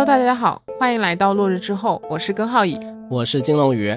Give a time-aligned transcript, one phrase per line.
[0.00, 2.80] Hello，大家好，欢迎来到落日之后，我是根浩乙。
[3.10, 3.94] 我是金龙鱼。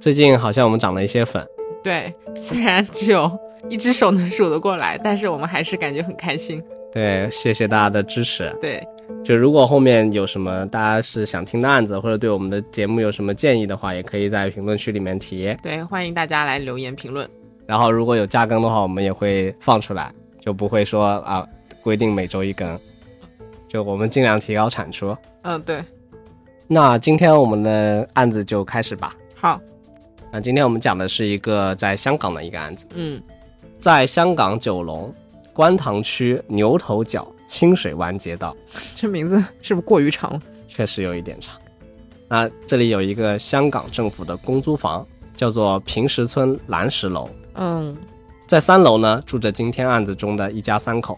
[0.00, 1.46] 最近好像我们涨了一些粉，
[1.84, 3.30] 对，虽然只有
[3.68, 6.60] 一只手能数得过来，但是我们还是感觉很开心。
[6.92, 8.52] 对，谢谢大家的支持。
[8.60, 8.84] 对，
[9.24, 15.56] 就如果后面有什么大家是想听的案子，或者对我们的节目有什么建议的话，也可以在评论区里面提。
[15.62, 17.24] 对，欢迎大家来留言评论。
[17.68, 21.46] 然后如果有加更的话，我们也会放出来，就不会说啊
[21.84, 22.68] 规定每周一更，
[23.68, 25.16] 就我们尽量提高产出。
[25.42, 25.84] 嗯，对。
[26.68, 29.14] 那今天我们的案子就开始吧。
[29.34, 29.60] 好，
[30.32, 33.22] 那今天我们讲的是一个在香港的一个案子，嗯，
[33.78, 35.14] 在香港九龙
[35.52, 38.56] 观塘区牛头角清水湾街道，
[38.96, 40.40] 这名字是不是过于长了？
[40.68, 41.54] 确实有一点长。
[42.28, 47.30] 那这里有一个香港政府的公租房，叫做平石村蓝石楼。
[47.54, 47.96] 嗯，
[48.48, 51.16] 在三楼呢住着今天案子中的一家三口。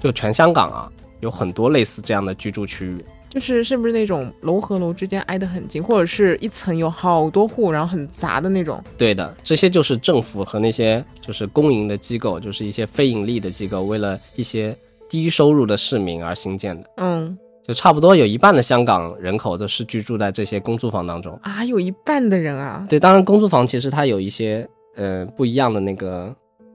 [0.00, 0.92] 就全香港啊，
[1.22, 3.02] 有很多类似这样的居住区域。
[3.30, 8.78] 就是是不是那种楼和楼之间挨得很近，或者是一层有好多户，然后很杂的那种？
[8.98, 14.76] 对的，这些就是政府和那些就是公营的机构，就是一些非盈利的机构，为了一些
[15.08, 16.90] 低收入的市民而兴建的。
[16.98, 17.34] 嗯，
[17.66, 21.32] 就差不多有一半的香港人口都是居住在这些公租房当中。
[21.42, 22.86] 啊，有一半的人啊？
[22.90, 26.30] 对，当然公租房其实它有一些呃不一样的那个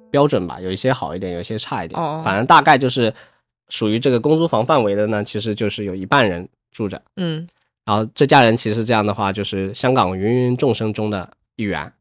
[0.09, 2.01] 标准吧，有一些好一点，有一些差一点。
[2.01, 3.13] 哦反正大概就是
[3.69, 7.01] 属于这个公租房范围的呢，其实就是有一半人住着。
[7.15, 7.47] 嗯，
[7.85, 11.91] 然后这家人其实这样的话，就是香港芸芸众生中的一员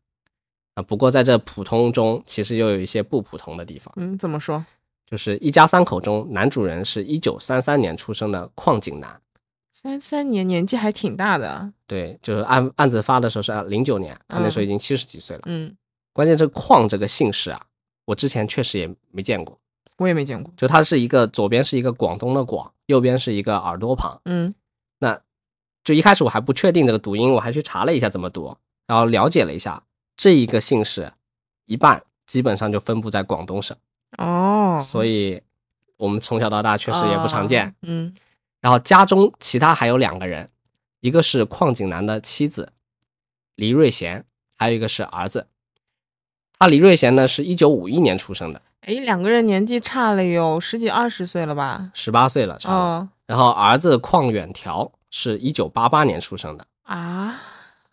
[0.74, 0.82] 啊。
[0.82, 3.92] 不过在这普通中，其实又有一些不普通的地方。
[3.96, 4.64] 嗯，怎么说？
[5.08, 9.20] 就是一家三口中，男主人是一九三三年出生的矿井男。
[9.72, 11.72] 三三年年纪还挺大的。
[11.86, 15.42] 对，就是案案子发的时候是零九年，他那时候已经七十几岁了。
[15.46, 15.72] 嗯，
[16.12, 17.60] 关键这矿这个姓氏啊，
[18.04, 19.56] 我之前确实也没见过。
[19.98, 20.52] 我也没见过。
[20.56, 24.20] 就它是一个左边是一个广东的广，右边是一个耳朵旁。
[24.24, 24.54] 嗯
[24.98, 25.20] 那
[25.84, 28.56] 就一开始我还不确定这个读音，我还去查了一下怎么读，
[28.86, 29.82] 然后了解了一下，
[30.16, 31.12] 这一个姓氏
[31.66, 33.76] 一半基本上就分布在广东省，
[34.18, 35.42] 哦，所以
[35.96, 37.66] 我们从小到大确实也不常见。
[37.66, 38.14] 啊嗯
[38.60, 40.50] 然后家中其他还有两个人，
[41.00, 42.72] 一个是邝景南的妻子
[43.54, 44.24] 黎瑞贤，
[44.56, 45.46] 还有一个是儿子。
[46.58, 51.90] 他黎瑞贤呢是一九五一年出生的，哎，两个人年纪差了有十几二十岁了吧？
[51.92, 52.80] 十八岁了，差不多。
[52.80, 57.42] 哦然后儿子邝远条是一九八八年出生的，啊，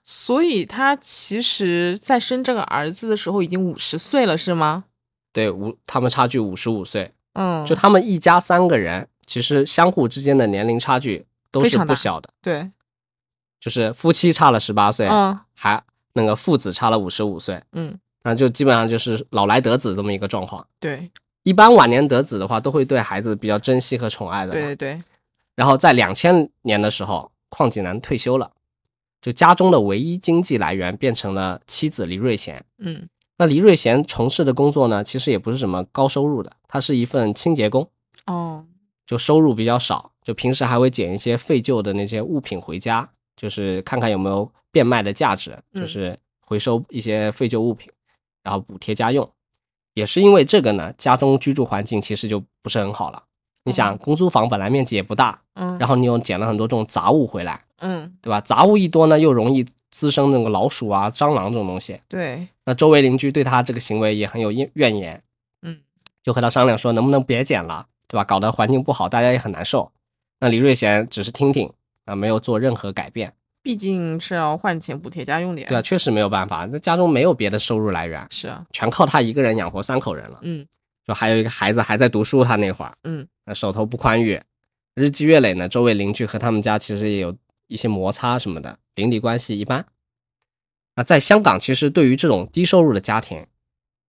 [0.04, 4.84] 所以他其实在生这个儿子的时候已经五十岁了，是吗？
[5.32, 12.70] 对，五他们差距五十五岁，嗯，就他们一家三个人，其实相互之间的年龄差距都是不小的，对，
[13.60, 15.84] 就是夫妻差了十八岁，嗯还
[16.14, 20.66] 那个父子差了五十五岁，嗯，那就基本上就是老来得子这么一个状况。
[20.80, 21.10] 对
[21.44, 24.54] 一般晚年得子的话，都会对孩子比较珍惜和宠爱的。
[24.54, 24.76] 对对。
[24.76, 25.00] 对，
[25.56, 28.50] 然后在两千年的时候，邝景南退休了，
[29.22, 32.64] 就家中的唯一经济来源变成了妻子黎瑞贤。
[32.80, 37.90] 嗯那黎瑞贤从事的工作呢，其实也不是什么高收入的，他是一份清洁工，
[38.28, 38.64] 哦
[39.06, 47.92] 就收入比较少，就平时还会捡一些废旧的那些物品回家，就是看看有没有变卖的价值，嗯就是回收一些废旧物品，
[48.44, 49.30] 然后补贴家用。
[49.94, 53.24] 也是因为这个呢，家中居住环境其实就不是很好了。
[53.66, 58.42] 你想，哦公租房本来面积也不大，嗯，然后你又捡了很多这种杂物回来，嗯对吧？
[58.42, 62.02] 杂物一多呢，又容易滋生那个老鼠啊、蟑螂这种东西。
[62.10, 65.24] 对，那周围邻居对他这个行为也很有怨怨言，
[65.62, 65.80] 嗯
[66.24, 68.24] 就和他商量说能不能别捡了，对吧？
[68.24, 69.92] 搞得环境不好，大家也很难受。
[70.40, 71.72] 那李瑞贤只是听听
[72.06, 73.32] 啊，没有做任何改变，
[73.64, 75.68] 毕竟是要换钱补贴家用的呀。
[75.70, 80.40] 对啊，确实没有办法，那家中没有别的收入来源，是啊，全靠他一个人养活三口人了。
[80.42, 80.68] 嗯
[81.06, 84.40] 就还有一个孩子还在读书，他那会儿，嗯那手头不宽裕，
[84.94, 87.36] 日积月累呢，周围邻居和他们家其实也有
[87.68, 89.86] 一些摩擦什么的，邻里关系一般。
[90.96, 93.46] 那在香港，其实对于这种低收入的家庭，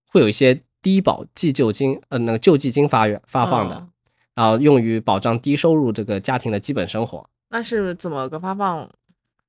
[0.07, 3.89] 会有一些低保济救金，呃，那个救济金发发放的，哦
[4.35, 7.29] 然后用于保障低收入这个家庭的基本生活。
[7.51, 8.89] 那是怎么个发放？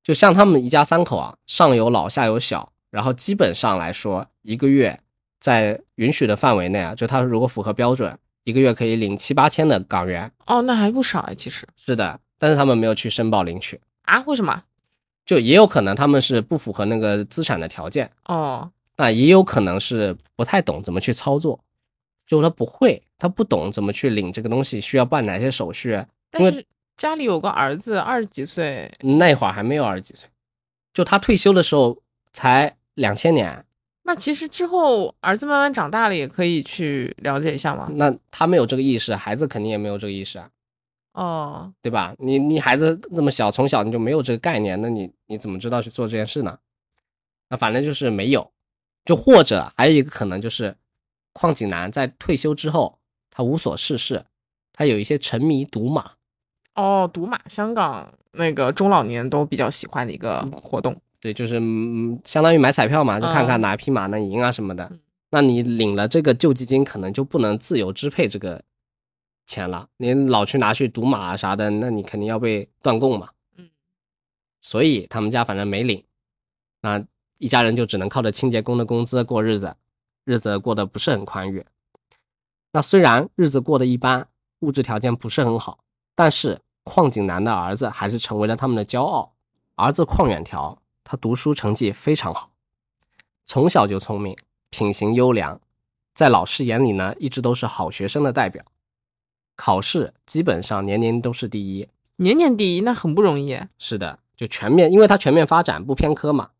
[0.06, 4.98] 就像他们一家三口啊，上有老下有小，然后基本上来说，一个月
[5.42, 10.32] 在允许的范围内啊，就他如果符合标准，一个月可以领七八千的港元。
[10.46, 14.24] 哦，那还不少哎，其实是的，但是他们没有去申报领取，啊？
[14.28, 14.62] 为什么？
[15.26, 21.60] 就也有可能他们是不符合那个资产的条件，哦，那也有可能是不太懂怎么去操作，
[22.28, 25.94] 就他不会，他不懂怎么去领这个东西，需要办哪些手续，
[26.38, 26.66] 因为但是
[26.98, 30.30] 家里有个儿子，二十几岁，那会儿还没有二十几岁，
[30.94, 32.02] 就他退休的时候
[32.32, 33.66] 才两千年，
[34.04, 37.90] 那其实之后儿子慢慢长大了，也可以去了解一下嘛。
[37.94, 40.50] 那他没有这个意识，孩子肯定也没有这个意识啊。
[41.14, 42.14] 哦，对吧？
[42.20, 46.60] 你你孩子那么小，从小你就没有这个概念，那你你怎么知道去做这件事呢？
[47.50, 48.52] 那反正就是没有，
[49.06, 50.76] 就或者还有一个可能就是，
[51.34, 53.00] 邝景南在退休之后，
[53.32, 54.26] 他无所事事，
[54.74, 56.12] 他有一些沉迷赌马，
[56.76, 60.96] 哦，赌马，香港那个中老年都比较喜欢的一个活动。
[61.20, 65.00] 对，就是嗯，相当于买彩票嘛，就看看嗯哪一匹马能赢啊什么的嗯。
[65.32, 68.62] 那你领了这个救济金，可能就不能自由支配这个
[69.48, 69.90] 钱了。
[69.98, 73.30] 你老去拿去赌马啊啥的，那你肯定要被断供嘛。
[73.58, 73.68] 嗯，
[74.62, 76.04] 所以他们家反正没领，
[76.82, 77.04] 那
[77.38, 79.76] 一家人就只能靠着清洁工的工资过日子，
[80.26, 81.66] 日子过得不是很宽裕。
[82.72, 84.28] 那虽然日子过得一般，
[84.60, 85.80] 物质条件不是很好，
[86.16, 89.34] 但是邝景南的儿子还是成为了他们的骄傲。
[89.76, 92.52] 儿子邝远条，他读书成绩非常好，
[93.46, 94.38] 从小就聪明，
[94.70, 95.60] 品行优良，
[96.14, 98.64] 在老师眼里呢，一直都是好学生的代表。
[99.58, 103.60] 考试基本上年年都是第一，年年第一，那很不容易。
[103.78, 106.52] 是的，就全面，因为他全面发展不偏科嘛，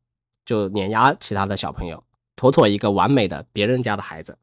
[0.46, 2.04] 就碾压其他的小朋友，
[2.36, 4.38] 妥妥一个完美的别人家的孩子。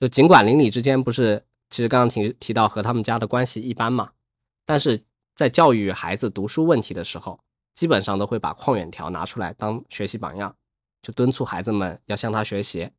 [0.00, 4.12] 就尽管邻里之间不是，其实刚刚提提到和他们家的关系一般嘛，
[4.66, 5.02] 但是
[5.34, 7.40] 在教育孩子读书问题的时候，
[7.74, 10.54] 基本上都会把邝远条拿出来当学习榜样，
[11.00, 12.90] 就敦促孩子们要向他学习。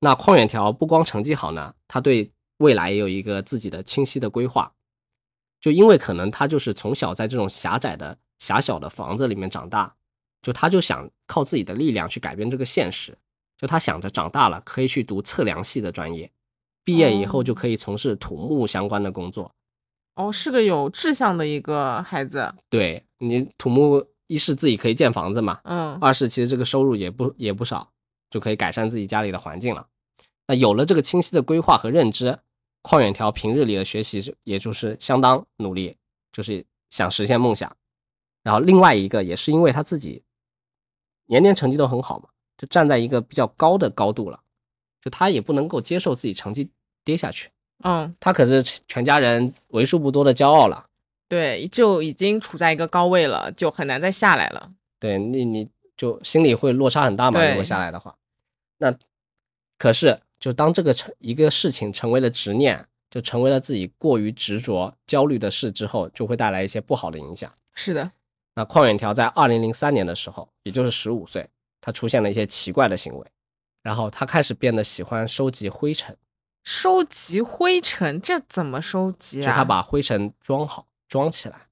[0.00, 4.70] 那邝远条不光成绩好呢，他对未来也有一个自己的清晰的规划。
[5.58, 9.94] 就因为可能他就是从小在这种狭窄的、狭小的房子里面长大，
[10.42, 13.16] 就他就想靠自己的力量去改变这个现实。
[13.56, 16.30] 就他想着长大了可以去读测量系的专业，
[16.84, 19.52] 毕业以后就可以从事土木相关的工作。
[20.14, 22.52] 哦，是个有志向的一个孩子。
[22.68, 27.90] 对你土木，一是自己可以建房子嘛，嗯，二是其实这个收入也不也不少，
[28.30, 29.86] 就可以改善自己家里的环境了。
[30.46, 32.38] 那有了这个清晰的规划和认知，
[32.82, 35.96] 邝远条平日里的学习就也就是相当努力，
[36.32, 37.74] 就是想实现梦想。
[38.42, 40.22] 然后另外一个也是因为他自己
[41.26, 42.28] 年年成绩都很好嘛，
[42.58, 44.40] 就站在一个比较高的高度了，
[45.02, 46.70] 就他也不能够接受自己成绩
[47.04, 47.50] 跌下去。
[47.84, 50.86] 嗯，他可是全家人为数不多的骄傲了。
[51.28, 54.70] 对，就已经处在一个高位了，就很难再下来了。
[55.00, 57.44] 对你，你就心里会落差很大嘛。
[57.44, 58.14] 如果下来的话，
[58.78, 58.94] 那
[59.78, 67.52] 可是就当这个成一个事情成为了执念，就成为了自己过于执着、焦虑的事之后，就会带来一些不好的影响。
[67.74, 68.12] 是的，
[68.54, 71.48] 那邝远条在二零零三年的时候，也就是十五岁，
[71.80, 73.26] 他出现了一些奇怪的行为，
[73.82, 76.16] 然后他开始变得喜欢收集灰尘，
[76.64, 79.46] 收集灰尘，这怎么收集啊？
[79.46, 81.66] 就他把灰尘装好、装起来。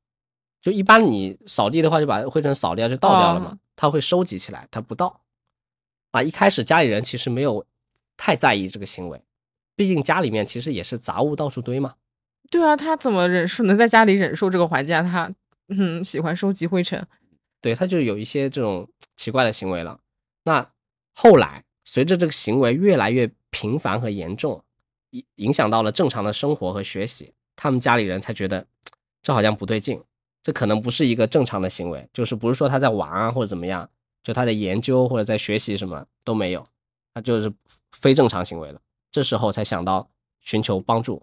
[0.60, 5.22] 就一般你扫地的话，就把灰尘扫掉就倒掉了嘛哦，他会收集起来，他不倒。
[6.10, 7.64] 啊，一开始家里人其实没有
[8.16, 9.22] 太在意这个行为，
[9.76, 11.94] 毕竟家里面其实也是杂物到处堆嘛。
[12.50, 15.02] 对啊，他怎么忍受能在家里忍受这个环境啊？
[15.02, 15.32] 他
[15.68, 17.06] 嗯喜欢收集灰尘。
[17.62, 20.00] 对，他就有一些这种奇怪的行为了。
[20.42, 20.70] 那
[21.14, 24.62] 后来随着这个行为越来越频繁和严重，
[25.10, 28.64] 影影响到了正常的生活和学习，他们家里人才觉得
[29.22, 30.00] 这好像不对劲，
[30.42, 33.88] 这可能不是一个正常的行为，就是不是说他在玩啊或者怎么样，
[34.22, 36.64] 就他在研究或者在学习什么都没有，
[37.14, 37.52] 他就是
[37.92, 38.80] 非正常行为了。
[39.10, 40.08] 这时候才想到
[40.40, 41.22] 寻求帮助。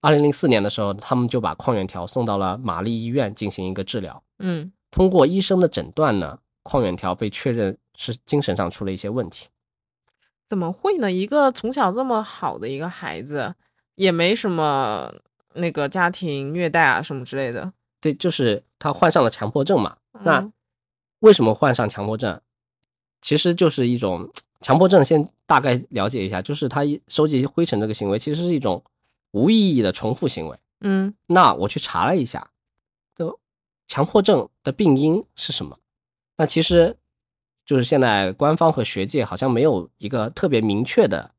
[0.00, 4.22] 二零零四年的时候，他们就把邝远条送到了玛丽医院进行一个治疗。
[4.40, 9.48] 嗯，通过医生的诊断呢，邝远条被确认是精神上出了一些问题。
[10.48, 11.12] 怎么会呢？
[11.12, 13.54] 一个从小这么好的一个孩子，
[13.94, 15.14] 也没什么
[15.54, 17.72] 那个家庭虐待啊什么之类的。
[18.00, 19.96] 对，就是他患上了强迫症嘛。
[20.24, 20.52] 那嗯
[21.20, 22.40] 为什么患上强迫症？
[23.22, 24.28] 其实就是一种
[24.60, 25.04] 强迫症。
[25.04, 28.82] 先大概了解一下，就是他一收集灰尘这个行为，其实是一种
[29.30, 30.58] 无意义的重复行为。
[30.80, 32.50] 嗯那我去查了一下，
[33.16, 33.38] 就
[33.86, 35.78] 强迫症的病因是什么？
[36.36, 36.96] 那其实
[37.72, 41.30] 就是现在官方和学界好像没有一个特别明确的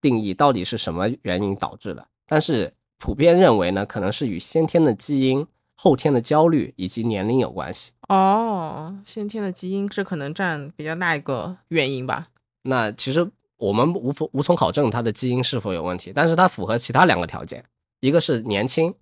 [0.00, 2.04] 定义，到底是什么原因导致的。
[2.26, 7.92] 但是普遍认为呢，可能是与先天的基因、后天的焦虑以及年龄有关系。
[8.08, 12.26] 哦，先天的基因这可能占比较大一个原因吧。
[12.62, 17.64] 那其实我们无否无从考证他的基因是否有问题，但是他符合其他两个条件，
[18.00, 18.92] 一个是年轻，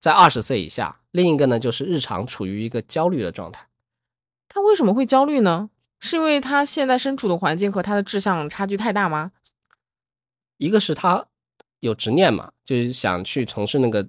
[0.00, 3.66] 在二十岁以下，另一个呢就是日常处于一个焦虑的状态。
[4.68, 5.70] 他为什么会焦虑呢？
[6.00, 9.32] 是因为他现在身处的环境和他的志向差距太大吗？
[10.58, 11.26] 一个是他
[11.80, 14.06] 有执念嘛，就是想去从事那个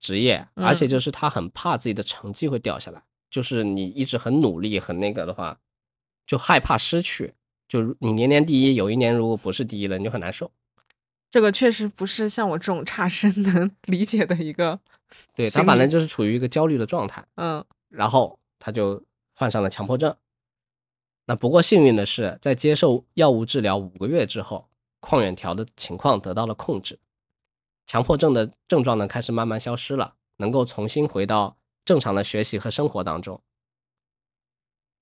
[0.00, 5.58] 职业，嗯而且就是他很怕自己的成绩会掉下来，就是你一直很努力很那个的话，
[6.26, 7.32] 就害怕失去，
[7.66, 10.50] 就你年年第一，有一年如果不是第一了，你就很难受。
[11.30, 14.78] 这个确实不是像我这种差生能 理解的一个，
[15.34, 17.24] 对他反正就是处于一个焦虑的状态。
[17.36, 19.00] 嗯然后他就
[19.44, 20.16] 患上了强迫症。
[21.26, 24.70] 那不过幸运的是，在接受药物治疗五个月之后，
[25.02, 26.98] 邝远条的情况得到了控制，
[27.84, 33.38] 强迫症的症状呢开始慢慢消失了，能够重新回到正常的学习和生活当中。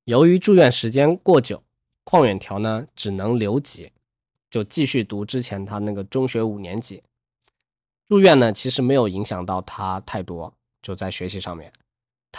[0.06, 1.62] 由于住院时间过久，
[2.04, 3.92] 邝远条呢只能留级，
[4.50, 7.00] 就继续读之前他那个中学五年级。
[8.08, 11.72] 住院呢其实没有影响到他太多，就在学习上面。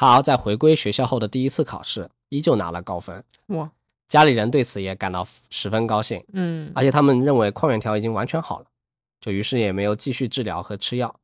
[0.04, 3.72] 他在回归学校后的第一次考试，依旧拿了高分，哇
[4.08, 8.66] 家里人对此也感到十分高兴，嗯而且他们认为邝远条已经完全好了，
[9.20, 11.20] 就于是也没有继续治疗和吃药。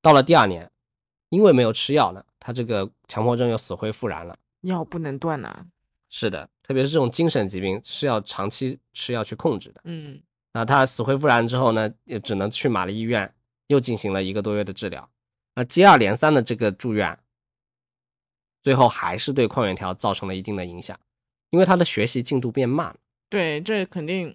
[0.00, 0.70] 到了第二年，
[1.28, 4.36] 因为没有吃药呢，他这个强迫症又死灰复燃了。
[4.62, 5.66] 药不能断呐、
[6.08, 9.80] 是的，特别是这种精神疾病是要长期吃药去控制的。
[9.84, 10.20] 嗯
[10.52, 13.34] 那他死灰复燃之后呢，也只能去玛丽医院
[13.66, 15.06] 又进行了一个多月的治疗。
[15.54, 17.18] 那接二连三的这个住院，
[18.64, 20.98] 最后还是对邝远条造成了一定的影响，
[21.50, 22.96] 因为他的学习进度变慢了。
[23.28, 24.34] 对，这肯定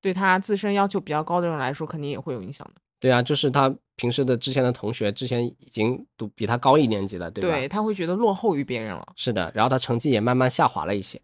[0.00, 2.80] 对他自身要求比较高的人来说，肯定也会有影响的。
[3.00, 7.48] 对啊，就是他平时的之前的同学，之前已经读比他高一年级了，对吧？
[7.50, 9.12] 对他会觉得落后于别人了。
[9.16, 11.18] 是的，然后他成绩也慢慢下滑了一些。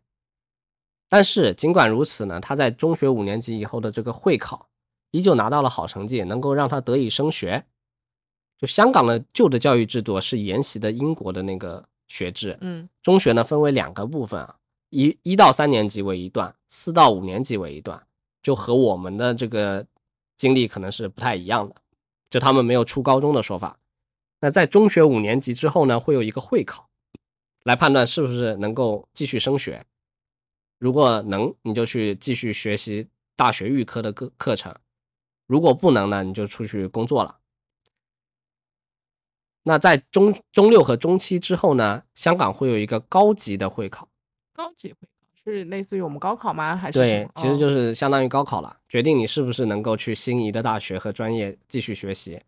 [1.09, 4.69] 但是尽管如此呢，他在中学五年级以后的这个会考
[5.11, 7.65] 依旧拿到了好成绩，能够让他得以升学。
[8.59, 14.57] 就香港的旧的教育制度是沿袭的英国的那个学制，嗯中学呢分为两个部分啊，
[14.91, 18.07] 一一到三年级为一段，四到五年级为一段，
[18.43, 19.87] 就和我们的这个
[20.37, 21.75] 经历可能是不太一样的，
[22.31, 23.79] 就他们没有初高中的说法。
[24.41, 26.89] 那在中学五年级之后呢，会有一个会考，
[27.65, 29.85] 来判断是不是能够继续升学。
[30.79, 34.73] 如果能，你就去继续学习大学预科的课课程；
[35.47, 37.39] 如果不能呢，你就出去工作了。
[39.69, 44.07] 那在中中六和中七之后呢，香港会有一个高级的会考，
[44.55, 45.09] 高级会考
[45.43, 46.77] 是类似于我们高考吗？
[46.77, 52.41] 还是对，其实就哦是相当于高考了，决定你是不是能够去心仪的大学和专业继续学习。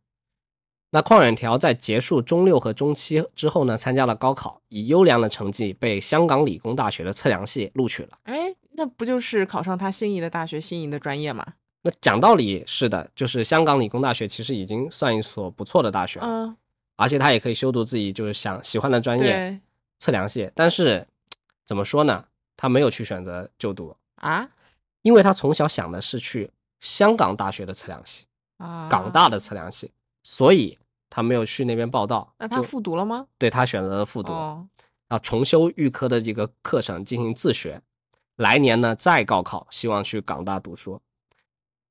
[0.91, 8.11] 那邝远条在结束中六和中七之后呢，参加了高考，以优良的成绩被香港理工大学的测量系录取了。
[8.23, 11.45] 哎，那不就是考上他心仪的大学、心仪的专业吗？
[11.83, 16.57] 那讲道理是的，就是香港理工大学其实已经算一所不错的大学了，嗯，
[16.99, 19.59] 而且他也可以修读自己就是想喜欢的专业
[19.99, 20.51] 测量系。
[20.55, 21.07] 但是
[21.65, 22.27] 怎么说呢，
[22.57, 24.47] 他没有去选择就读，啊
[25.03, 26.51] 因为他从小想的是去
[26.81, 28.27] 香港大学的测量系。
[28.59, 29.93] 啊，港大的测量系，
[30.25, 30.77] 所以
[31.09, 33.29] 他没有去那边报道，那他就复读了吗？
[33.39, 34.67] 对他选择了复读，哦，
[35.07, 37.81] 啊，重修预科的这个课程进行自学，
[38.35, 41.01] 来年呢再高考，希望去港大读书。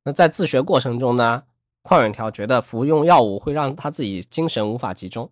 [0.04, 1.44] 那在自学过程中呢，
[1.88, 5.32] 邝远条觉得服用药物会让他自己精神无法集中，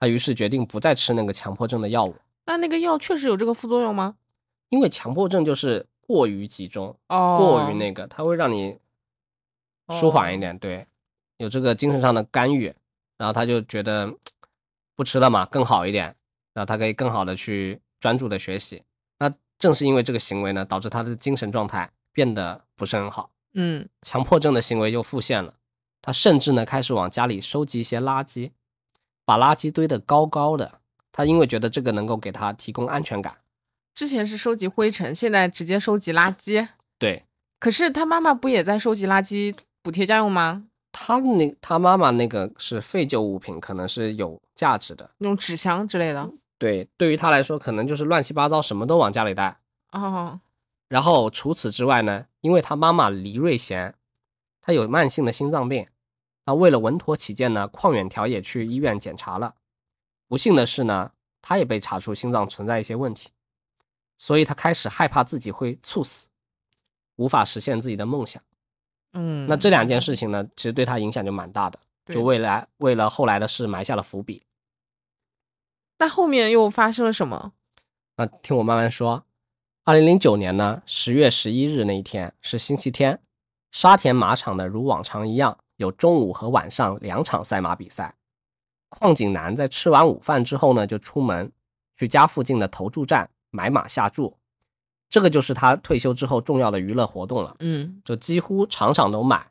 [0.00, 4.16] 他于是决定不再吃那个强迫症的药物，那那个药确实有这个副作用吗？
[4.70, 8.76] 因为强迫症就是过于集中，哦，过于那个，它会让你
[9.90, 10.84] 舒缓一点，对，
[11.36, 12.74] 有这个精神上的干预，
[13.16, 14.12] 然后他就觉得
[14.96, 16.06] 不吃了嘛更好一点，
[16.52, 18.82] 然后他可以更好的去专注的学习。
[19.20, 25.54] 那正是因为这个行为呢，导致他的精神状态变得不是很好，嗯，强迫症的行为又复现了。
[26.06, 28.52] 他甚至呢开始往家里收集一些垃圾，
[29.24, 30.78] 把垃圾堆得高高的。
[31.10, 33.38] 他因为觉得这个能够给他提供安全感，
[33.92, 36.68] 之前是收集灰尘，现在直接收集垃圾。
[36.96, 37.24] 对
[37.58, 40.68] 可是他妈妈不也在收集垃圾补贴家用吗？
[40.92, 45.10] 他那他妈妈那个是废旧物品，可能是有价值的。
[45.18, 46.30] 那种纸箱之类的。
[46.56, 49.58] 对，对于他来说，可能就是乱七八糟，什么都往家里带。
[49.90, 50.38] 哦，
[50.86, 53.92] 然后除此之外呢，因为他妈妈黎瑞贤，
[54.62, 55.86] 他有慢性的心脏病，
[56.46, 59.54] 那为了稳妥起见呢，邝远条也去医院检查了。
[60.28, 61.12] 不幸的是呢，
[61.42, 63.30] 他也被查出心脏存在一些问题，
[64.16, 66.28] 所以他开始害怕自己会猝死，
[67.16, 68.42] 无法实现自己的梦想。
[69.12, 74.42] 嗯，那这两件事情呢，其实对他影响就蛮大的，就未来为了后来的事埋下了伏笔。
[75.98, 77.52] 那后面又发生了什么？
[78.16, 79.24] 那听我慢慢说。
[79.84, 83.20] 二零零九年呢，十月十一日那一天是星期天，
[83.70, 88.14] 沙田马场呢如往常一样有中午和晚上两场赛马比赛。
[89.00, 91.50] 邝景南在吃完午饭之后呢，就出门
[91.96, 94.36] 去家附近的投注站买马下注，
[95.10, 99.48] 这个就是他退休之后重要的娱乐活动了，嗯，就几乎场场都买。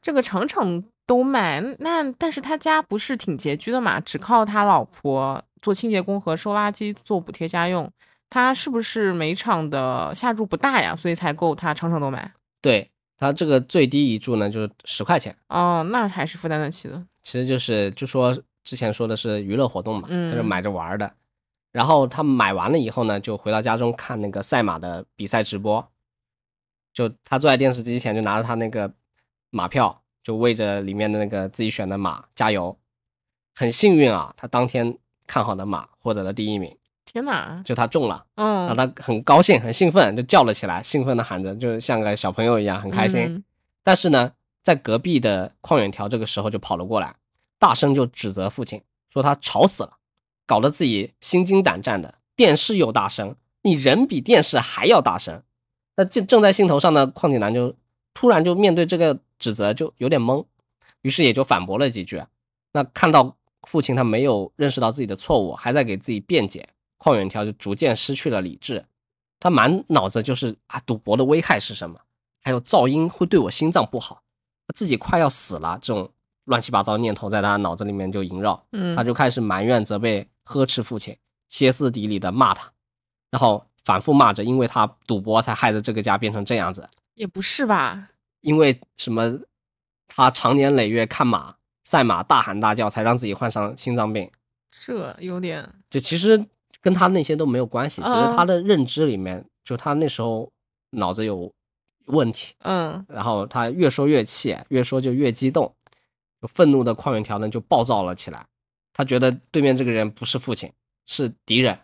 [0.00, 7.90] 这个场场都买，那但是他家不是挺拮据的嘛，只靠他老婆做清洁工和收垃圾做补贴家用，
[8.28, 10.96] 他是不是每场的下注不大呀？
[10.96, 12.32] 所以才够他场场都买。
[12.60, 12.90] 对
[13.24, 17.02] 他这个最低一注呢就是十块钱，哦，那还是负担得起的。
[17.22, 21.10] 其实就是就说之前说的是娱乐活动嘛，嗯他是买着玩的。
[21.72, 25.88] 然后他买完了以后呢，就回到家中看那个赛马的比赛直播。
[26.92, 28.92] 就他坐在电视机前，就拿着他那个
[29.50, 32.78] 马票，就为着里面的那个自己选的马加油。
[33.54, 36.76] 很幸运啊，他当天看好的马获得了第一名，
[37.14, 43.20] 天哪，就他中了，让嗯，他很高兴、很兴奋，就叫了起来，兴奋的喊着，就像个小朋友一样，很开心。
[43.20, 43.44] 嗯
[43.84, 47.14] 但是呢，在隔壁的邝远条这个时候就跑了过来，
[47.58, 49.92] 大声就指责父亲，说他吵死了，
[50.44, 52.14] 搞得自己心惊胆战的。
[52.34, 55.40] 电视又大声，你人比电视还要大声。
[55.96, 57.76] 那正正在兴头上的邝景南就
[58.12, 60.44] 突然就面对这个指责就有点懵，
[61.02, 62.20] 于是也就反驳了几句。
[62.72, 63.36] 那看到
[63.68, 66.68] 父亲他没有认识到自己的错误，还在给自己辩解，
[66.98, 68.84] 邝远条就逐渐失去了理智。
[69.40, 72.00] 他满脑子就是啊，赌博的危害是什么？
[72.42, 74.22] 还有噪音会对我心脏不好，
[74.66, 76.10] 他自己快要死了，这种
[76.44, 81.16] 乱七八糟念头在他脑子里面就萦绕，嗯，他就开始埋怨、责备、呵斥父亲，
[81.48, 82.70] 歇斯底里的骂他，
[83.30, 88.10] 然后反复骂着，因为他赌博才害得这个家变成这样子，也不是吧？
[88.40, 89.40] 因为什么，
[90.06, 94.30] 他长年累月看马赛马大喊大叫，才让自己患上心脏病。
[94.70, 96.44] 这有点，就其实
[96.84, 100.52] 跟他那些都没有关系，只是嗯他的认知里面，就他那时候
[100.90, 101.50] 脑子有
[102.08, 105.74] 问题，嗯然后他越说越气，越说就越激动，
[106.42, 108.44] 就愤怒的矿源条呢就暴躁了起来。
[108.92, 110.70] 他觉得对面这个人不是父亲，
[111.06, 111.78] 是敌人。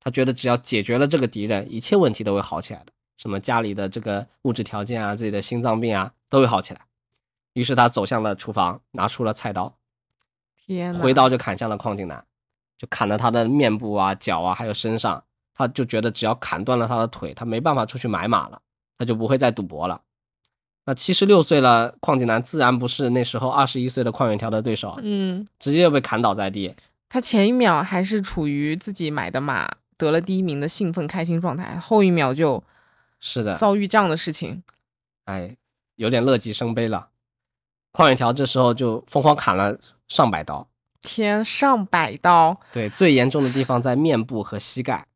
[0.00, 2.92] 他觉得只要解决了这个敌人，一切问题都会好起来的。
[3.16, 6.82] 什么家里的这个物质条件啊，自己的心脏病啊，都会好起来。
[7.54, 9.74] 于是他走向了厨房，拿出了菜刀，
[10.66, 12.22] 天哪，挥刀就砍向了邝景南，
[12.78, 15.22] 就砍了他的面部啊、脚啊，还有身上。
[15.58, 18.60] 他就觉得只要砍断了他的腿，他没办法出去买马了，
[18.98, 20.02] 他就不会再赌博了。
[20.84, 26.76] 那七十六岁了，邝景南自然不是那时候二十一岁的邝远条的对手，嗯，直接就被砍倒在地。
[27.08, 32.62] 他前一秒还是处于自己买的马得了第一名的兴奋开心状态，后一秒就
[33.18, 34.62] 是的，遭遇这样的事情。
[35.24, 35.56] 哎，
[35.94, 37.08] 有点乐极生悲了。
[37.94, 40.68] 邝远条这时候就疯狂砍了上百刀，
[41.06, 45.06] 天，上百刀，对，最严重的地方在面部和膝盖。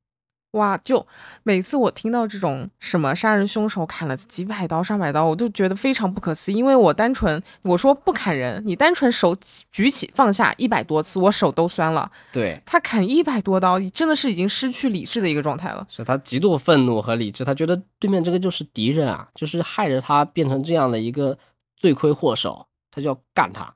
[0.53, 0.77] 哇！
[0.79, 1.07] 就
[1.45, 6.57] 每次我听到这种什么杀人凶手砍了几百刀、上百刀，我都觉得非常不可思议。
[6.57, 9.37] 因为我单纯我说不砍人，你单纯手
[9.71, 12.11] 举起放下一百多次，我手都酸了。
[12.33, 15.87] 对，他砍一百多刀，真的是已经失去理智的一个状态了。
[15.89, 21.39] 是他极度愤怒和理智，他觉得对面这个就是敌人啊，就是害着他变成这样的一个
[21.77, 23.73] 罪魁祸首，他就要干他。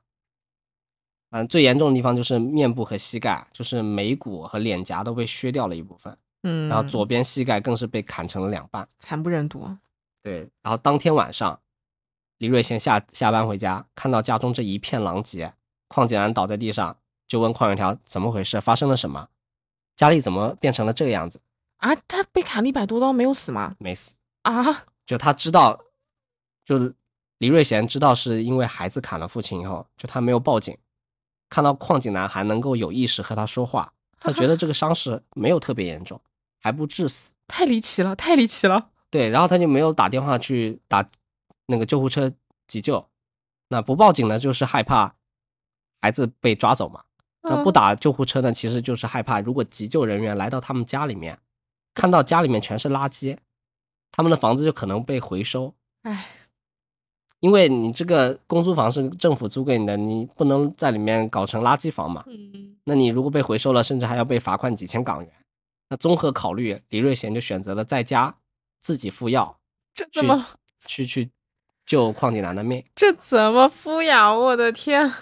[1.35, 8.87] 嗯，最严重的地方就是面部和膝盖，就是眉骨和脸颊都被削掉了一部分，嗯，然后左边膝盖更是被砍成了两半。
[8.99, 9.67] 惨不忍睹。
[10.23, 11.59] 对，然后当天晚上，
[12.37, 15.53] 李瑞贤下下班回家，看到家中这一片狼藉，
[15.89, 19.27] 邝景然倒在地上，就问邝远条怎么回事，发生了什么，
[19.97, 21.41] 家里怎么变成了这个样子？
[21.79, 23.75] 啊，他被砍了一百多刀，没有死吗？
[23.77, 24.13] 没死。
[24.43, 25.77] 啊，就他知道，
[26.63, 26.93] 就
[27.39, 30.77] 李瑞贤知道是因为孩子砍了父亲以后，就他没有报警，
[31.49, 36.19] 看到矿井男还能够有意识和他说话，他觉得这个伤势没有特别严重，
[36.61, 37.31] 还不致死。
[37.47, 38.89] 太离奇了，太离奇了。
[39.09, 41.07] 对，然后他就没有打电话去打
[41.67, 42.31] 那个救护车
[42.67, 43.07] 急救，
[43.69, 45.15] 那不报警呢，就是害怕
[46.01, 47.03] 孩子被抓走嘛。
[47.41, 51.37] 那不嗯打救护车呢，其实就是害怕，如果急救人员来到他们家里面，
[51.93, 53.37] 看到家里面全是垃圾，
[54.11, 55.75] 他们的房子就可能被回收。
[56.01, 56.25] 唉，
[57.45, 62.23] 因为你这个公租房是政府租给你的，你不能在里面搞成垃圾房嘛。
[62.25, 65.31] 嗯，那你如果被回收了，甚至还要被罚款几千港元。
[65.87, 68.35] 那综合考虑，李瑞贤就选择了在家
[68.81, 69.55] 自己服药，
[69.93, 70.43] 这怎么
[70.87, 71.29] 去去
[71.85, 72.83] 救邝景南的命。
[72.95, 74.33] 这怎么敷呀？
[74.33, 75.13] 我的天！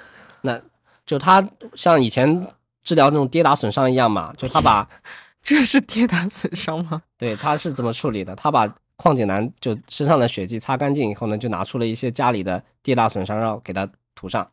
[0.43, 0.61] 那
[1.05, 2.47] 就他像以前
[2.85, 4.87] 治疗那种跌打损伤一样嘛，就他把
[5.43, 7.01] 这是跌打损伤吗？
[7.17, 8.33] 对他是怎么处理的？
[8.33, 14.49] 他把邝景南就身上的血迹擦干净以后呢，就拿出了一些家里的跌打损伤药给他涂上。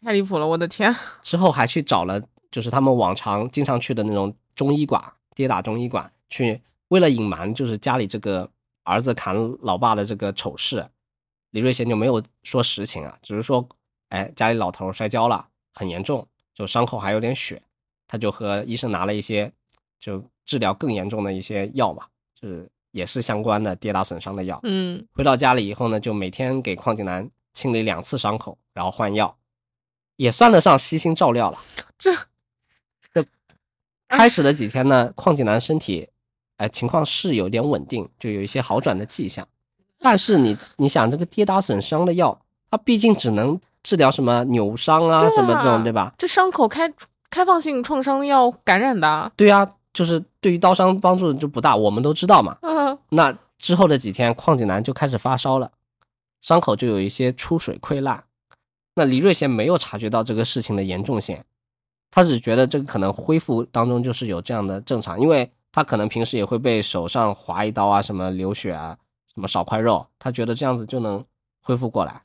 [0.00, 0.46] 太离谱了！
[0.46, 0.94] 我的天！
[1.22, 5.02] 之后还去找了，就是他们往常经常去的那种中医馆，
[5.34, 8.48] 跌打中医馆去，为了隐瞒就是家里这个
[8.84, 10.88] 儿子砍老爸的这个丑事，
[11.50, 13.68] 李瑞贤就没有说实情啊，只是说，
[14.10, 17.60] 哎，家里老头摔跤了，很严重，就伤口还有点血，
[18.06, 19.52] 他就和医生拿了一些
[19.98, 22.06] 就治疗更严重的一些药嘛，
[22.40, 24.60] 就是也是相关的跌打损伤的药。
[24.62, 29.36] 嗯，回到家里以后呢，就每天给邝景南清理两次伤口，然后换药，
[30.16, 31.58] 也算得上悉心照料了。
[31.98, 32.14] 这
[33.12, 33.24] 这
[34.08, 36.08] 开始的几天呢，邝景南身体，
[36.58, 39.46] 哎、情况是有点稳定，就有一些好转的迹象。
[39.98, 46.12] 但是你你想，这个跌打损伤的药，它毕竟只能治疗什么扭伤啊，对什么这种，啊对吧？
[46.18, 46.92] 这伤口开
[47.30, 49.30] 开放性创伤药感染的啊。
[49.36, 52.56] 对呀、就是对于刀伤帮助就不大，我们都知道嘛。
[52.62, 55.70] 嗯，那之后的几天，矿井男就开始发烧了，
[56.40, 58.24] 伤口就有一些出水溃烂。
[58.94, 61.42] 那李瑞贤没有察觉到这个事情的严重性，
[62.10, 68.98] 他只觉得这个可能恢复当中就是有这样的正常，因为他可能平时也会被手上划一刀啊，什么流血啊，
[69.34, 71.24] 什么少块肉，他觉得这样子就能
[71.62, 72.20] 恢复过来。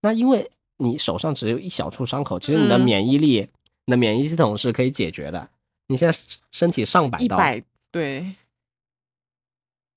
[0.00, 3.48] 那因为你手上只有一小处伤口，其实你的嗯免疫力、
[3.86, 5.48] 你的免疫系统是可以解决的。
[5.88, 6.18] 你现在
[6.52, 8.34] 身体上百刀，一百对，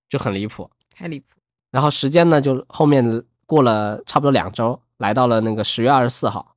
[0.07, 0.69] 就很离谱。
[0.95, 1.25] 太离谱。
[1.71, 6.55] 然后时间呢，就后面过了差不多两周，来到了那个十月二十四号，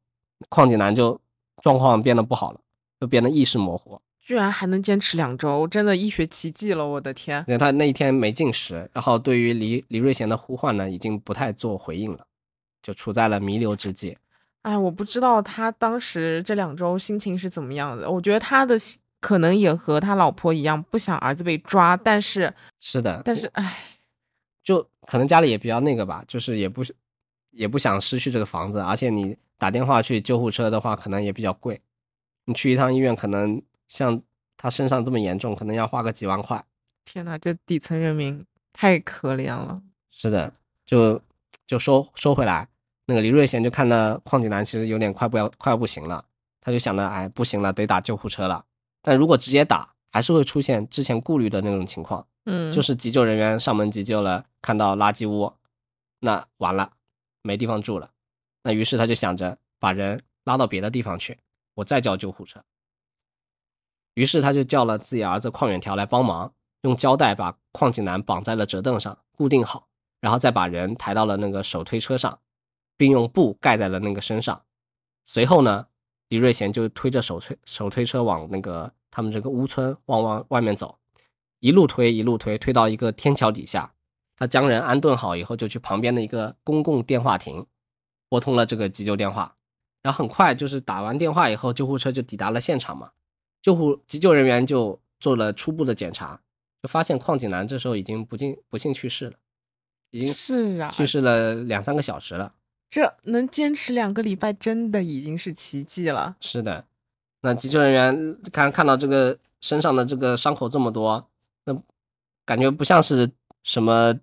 [0.51, 1.21] 邝景南就
[1.62, 2.61] 状况变得不好了，
[3.01, 4.01] 就变得意识模糊。
[4.21, 6.87] 居然还能坚持两周，真的医学奇迹了！
[6.87, 12.25] 我的天，因为他那一天没进食，然后对于李李瑞贤的呼唤呢，已经不太做回应了，
[12.83, 14.16] 就处在了弥留之际。
[14.62, 18.09] 哎，我不知道他当时这两周心情是怎么样的。
[18.09, 23.79] 我觉得他的心可能也和他老婆一样，不想儿子被抓，但是是的，但是哎，
[24.65, 26.93] 就可能家里也比较那个吧，就是也不是
[27.53, 31.81] 也不想失去这个房子，而且你打电话去救护车的话，可能也比较贵。
[32.47, 34.21] 你去一趟医院，可能像
[34.57, 36.63] 他身上这么严重，可能要花个几万块。
[37.05, 39.81] 天呐，这底层人民太可怜了。
[40.11, 40.53] 是的，
[40.85, 41.23] 就
[41.65, 42.67] 就说说回来。
[43.07, 46.25] 那个李瑞贤就看到邝景南其实有点快不要快要不行了，
[46.61, 48.65] 他就想着，哎，不行了，得打救护车了。
[49.03, 55.53] 但如果直接打，还是会出现之前顾虑的那种情况，嗯，就是急救人员上门急救了，看到垃圾屋，
[56.21, 56.93] 那完了，
[57.43, 58.11] 没地方住了。
[58.62, 61.38] 那于是他就想着把人拉到别的地方去，
[61.75, 62.62] 我再叫救护车。
[64.15, 69.88] 于是他就叫了自己儿子邝远条来帮忙，用胶带把邝景南绑在了折凳上，固定好，
[70.21, 72.38] 然后再把人抬到了那个手推车上，
[72.97, 74.62] 并用布盖在了那个身上。
[75.25, 75.87] 随后呢，
[76.33, 80.99] 李瑞贤就推着手推手推车往那个他们这个屋村往往外面走，
[81.61, 83.92] 一路推一路推，推到一个天桥底下。
[84.38, 87.66] 他将人安顿好以后，就去旁边的一个公共电话亭，
[88.31, 89.55] 拨通了这个急救电话。
[90.01, 93.11] 然后很快就是打完电话以后，救护车就抵达了现场嘛。
[93.61, 96.40] 救护急救人员就做了初步的检查，
[96.83, 99.37] 就发现邝景南这时候已经不幸不幸去世了，
[100.12, 102.55] 已经是啊，去世了两三个小时了。
[102.93, 106.37] 这能坚持两个礼拜，真的已经是奇迹了。
[106.43, 106.85] 是的，
[107.41, 111.27] 那急救人员看看到这个身上的这个伤口这么多，
[111.65, 111.75] 那
[112.45, 113.31] 感觉不像是
[113.63, 114.15] 什么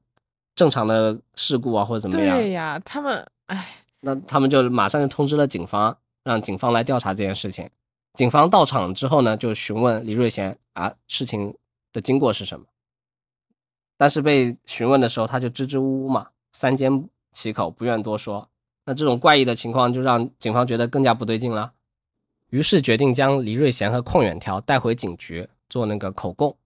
[0.54, 2.38] 正常的事故啊，或者怎么样。
[2.38, 7.68] 对呀，他们哎，那他们就马上就通知了警方，让警方来调查这件事情。
[8.14, 11.58] 警方到场之后呢，就询问李瑞贤啊，事情
[11.92, 12.68] 的经过是什么。
[13.98, 18.48] 但是被询问的时候，他就支支吾吾嘛，三缄其口，不愿多说。
[18.90, 21.74] 那这种怪异的情况就让警方觉得更加不对劲了，
[22.50, 26.58] 于是决定将黎瑞贤和邝远条带回警局做那个口供。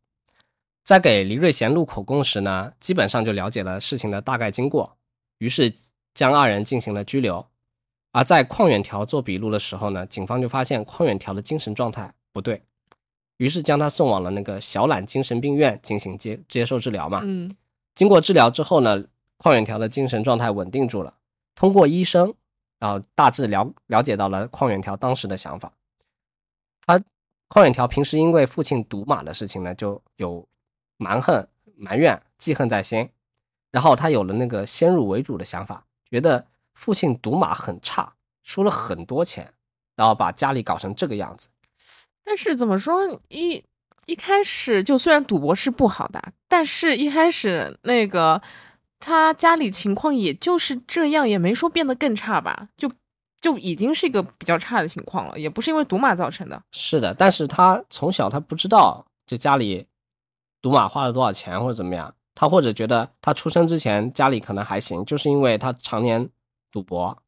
[0.85, 4.95] 在给黎瑞贤录口供时呢，基本上就了解了事情的大概经过，
[5.39, 5.73] 于是
[6.13, 7.45] 将二人进行了拘留。
[8.13, 12.61] 而在邝远条做笔录的时候呢，警方就发现邝远条的精神状态不对，
[13.35, 17.19] 于是将他送往了那个小榄精神病院进行接接受治疗嘛。
[17.25, 17.53] 嗯
[17.95, 19.03] 经过治疗之后呢，
[19.39, 21.13] 邝远条的精神状态稳定住了。
[21.55, 22.33] 通过医生，
[22.79, 25.71] 然后大致了了解到了邝远条当时的想法。
[26.85, 27.01] 他
[27.49, 30.47] 邝远条平时因为父亲赌马的事情呢，就有
[30.97, 33.09] 蛮横、埋怨、记恨在心。
[33.71, 38.13] 然后他有了那个先入为主的想法，觉得父亲赌马很差，
[38.43, 39.51] 输了很多钱，
[39.95, 41.47] 然后把家里搞成这个样子。
[42.23, 43.63] 但是怎么说一
[44.05, 48.39] 一开始就虽然赌博是不好的，但是一开始那个
[49.05, 52.89] 他家里情况也就是这样，也没说变得更差吧，就
[53.41, 56.63] 就已经是一个比较差的情况了，也不是因为赌马造成的。
[56.71, 59.85] 是的，但是他从小他不知道这家里
[60.61, 66.29] 赌马花了多少钱或者怎么样，他或者觉得他出生之前家里可能还行，就是因为他常年
[66.71, 67.21] 赌博，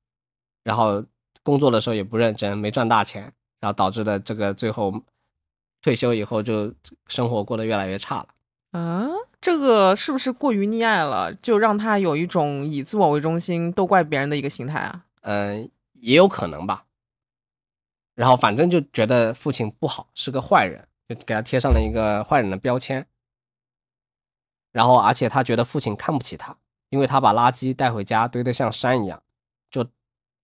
[0.63, 1.03] 然后
[1.43, 3.23] 工作的时候也不认真，没赚大钱，
[3.59, 4.93] 然后导致的这个最后
[5.81, 6.73] 退休以后就
[7.09, 8.27] 生活过得越来越差了。
[8.75, 9.07] 啊，
[9.39, 15.05] 这个是不是过于溺爱了，就让他有一种以自我为中心、都怪别人的一个心态啊？
[15.21, 16.83] 嗯，也有可能吧。
[18.15, 23.07] 然后反正就觉得父亲不好，是个坏人，就给他贴上了一个坏人的标签。
[24.73, 26.57] 然后，而且他觉得父亲看不起他，
[26.89, 29.23] 因为他把垃圾带回家堆得像山一样。
[29.71, 29.85] 就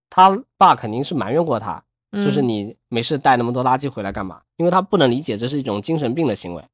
[0.09, 4.41] 他爸肯定是埋怨过他，就是嗯你没事带那么多垃圾回来干嘛？
[4.55, 6.65] 因为他不能理解这是一种精神病的行为，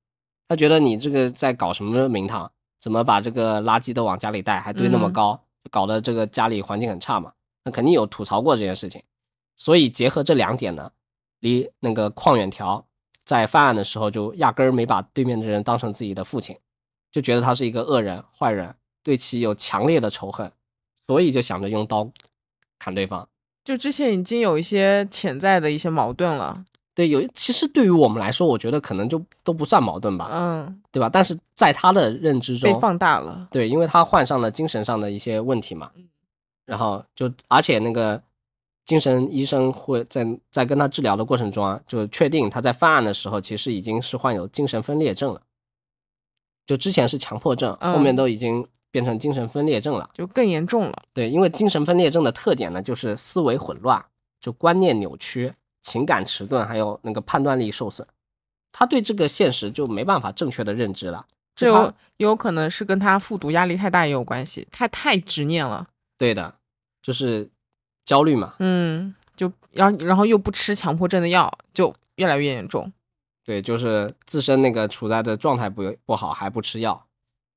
[0.48, 2.52] 他觉得你这个在搞什么名堂？
[2.80, 7.34] 怎么把这个垃圾都往家里带，还堆那么嗯高，搞得这个家里环境很差嘛。
[7.64, 9.02] 那肯定有吐槽过这件事情。
[9.58, 10.92] 所以结合这两点呢，
[11.40, 12.86] 离那个邝远条
[13.26, 16.56] 在犯案的时候就压根儿没把对面的人当成自己的父亲，
[17.12, 20.52] 就觉得他是一个恶人、坏人，对其有强烈的仇恨，
[21.08, 22.10] 所以就想着用刀
[22.78, 23.28] 砍对方。
[23.66, 26.64] 就之前已经有一些潜在的一些矛盾了。
[26.98, 31.08] 对，有其实对于我们来说，我觉得可能就都不算矛盾吧，嗯，对吧？
[31.08, 33.48] 但是在他的认知中，被放大了。
[33.52, 36.08] 对，因为他患上了精神上的一些问题嘛嗯，
[36.66, 38.20] 然后就而且那个
[38.88, 45.42] 精神医生会在在跟他治疗的过程中啊，就确定他在犯案的时候其实已经是患有精神分裂症了，
[46.66, 50.10] 就之前是强迫症，后面嗯都已经变成精神分裂症了。
[50.16, 51.04] 就更严重了。
[51.14, 54.04] 对，因为精神分裂症的特点呢，就是思维混乱，
[54.42, 55.54] 就观念扭曲、
[55.88, 58.06] 情感迟钝，还有那个判断力受损。
[58.74, 61.26] 他对这个现实就没办法正确的认知了。
[61.56, 65.88] 这有有可能是跟他复读压力太大也有关系，他太执念了。
[66.18, 66.54] 对的，
[67.02, 67.50] 就是
[68.04, 68.56] 焦虑嘛。
[68.60, 72.92] 嗯，就然后然后又不吃强迫症的药，就越来越严重。
[73.46, 77.02] 对，就是自身那个处在的状态不不好，还不吃药，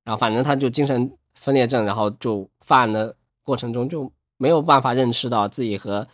[0.05, 6.07] 然后反正他就精神分裂症，然后就犯案的过程中就没有办法认识到自己和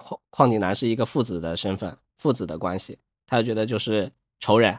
[0.00, 4.10] 邝邝景南是一个父子的身份，父子的关系，他就觉得就是
[4.40, 4.76] 仇人，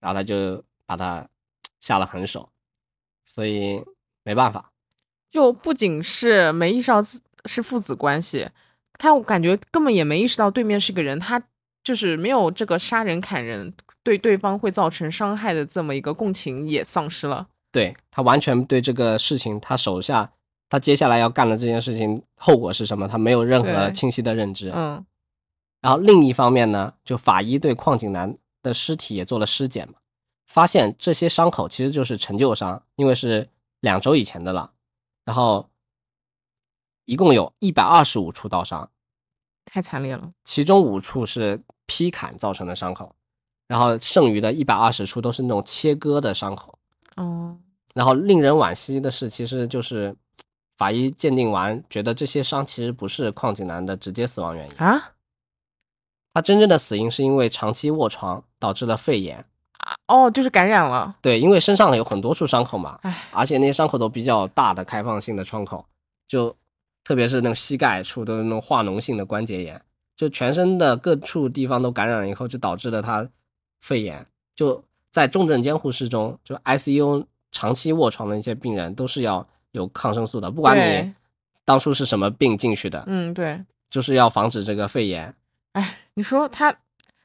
[0.00, 1.28] 然后他就把他
[1.80, 2.50] 下了狠手，
[3.24, 3.84] 所以
[4.24, 4.72] 没办法。
[5.30, 7.00] 就不仅是没意识到
[7.44, 8.48] 是父子关系，
[8.94, 11.42] 他我感觉根本也没意识到对面是个人，他
[11.84, 17.48] 就是没有这个杀人砍人对对方会造成伤害的这么一个共情也丧失了。
[17.70, 20.32] 对他完全对这个事情，他手下
[20.68, 24.70] 他接下来要干的这件事情后果是什么，他没有任何清晰的认知。
[24.74, 25.04] 嗯
[25.80, 29.94] 然后另一方面呢，就法医对邝景南的尸体也做了尸检嘛，
[30.48, 34.72] 发现这些伤口其实就是陈旧伤，因为是两周以前的了。
[35.24, 35.68] 然后
[37.04, 38.90] 一共有一百二十五处刀伤，
[39.66, 40.32] 太惨烈了。
[40.44, 43.14] 其中五处是劈砍造成的伤口，
[43.68, 46.76] 然后剩余的一百二十处都是那种切割的伤口。
[47.14, 47.56] 哦，
[47.94, 50.16] 然后令人惋惜的是，其实就是
[50.78, 55.12] 法医鉴定完，觉得这些伤其实不是邝景南的直接死亡原因，啊
[56.32, 59.44] 他真正的死因是因为长期卧床导致了肺炎
[59.78, 59.96] 啊。
[60.06, 61.16] 哦，就是感染了。
[61.20, 65.84] 对，因为身上有很多处伤口嘛，唉，而且那些伤口都比较大的开放性的创口，
[66.28, 66.54] 就
[67.02, 69.82] 特别是那个膝盖处都是那种化脓性的关节炎，
[70.16, 73.28] 就全身的各处地方都感染了以后，就导致了他
[73.80, 74.24] 肺炎。
[74.54, 81.12] 就在重症监护室中，就 ICU 长期卧床的一些病人都是要有抗生素的，不管你
[81.64, 83.62] 当初是什么病进去的，嗯，对。
[83.90, 85.34] 就是要防止这个肺炎。
[85.72, 86.76] 哎，你说他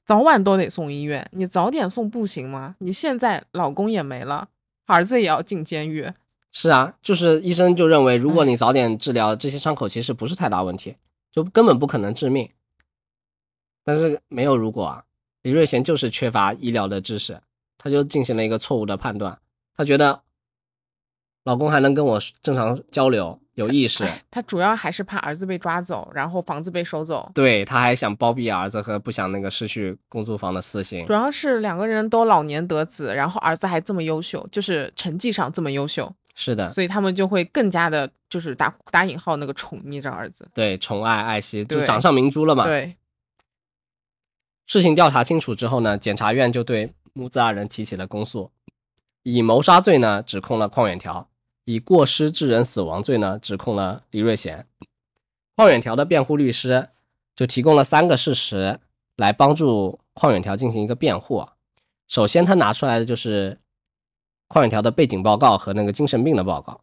[0.06, 2.76] 早晚都得送医院，你早点送不行吗？
[2.80, 4.48] 你现在老公也没了，
[4.86, 6.10] 儿子也要进监狱。
[6.54, 10.96] 是啊，就是医生就认为，如果你早点治疗，这些伤口其实不是太大问题，
[11.32, 12.50] 就根本不可能致命。
[13.84, 15.04] 但是没有如果啊，
[15.42, 17.42] 李瑞贤就是缺乏医疗的知识，
[17.78, 19.38] 他就进行了一个错误的判断，
[19.76, 20.22] 他觉得
[21.44, 27.30] 老公还能跟我正常交流，有意识，哎，他主要还是怕儿子被抓走，然后房子被收走。
[27.36, 31.14] 对，他还想包庇儿子和不想那个失去公租房的私心主。
[31.14, 40.48] 要是两个人都老年得子，然后儿子还这么优秀，就是成绩上这么优秀，是的，所以他们就会更加的，就是打打引号那个宠溺着儿子。
[40.54, 42.64] 对，宠爱爱惜，就对掌上明珠了嘛。
[42.64, 42.96] 对，
[44.66, 48.50] 事情调查清楚之后呢，检察院就对母子二人提起了公诉，
[49.24, 51.28] 以谋杀罪呢指控了邝远条，
[51.66, 54.68] 以过失致人死亡罪呢指控了李瑞贤。
[55.56, 56.90] 邝远条的辩护律师
[57.36, 58.80] 就提供了三个事实
[59.16, 61.48] 来帮助邝远条进行一个辩护。
[62.08, 63.60] 首先，他拿出来的就是
[64.50, 66.82] 邝远条的背景报告和那个精神病的报告，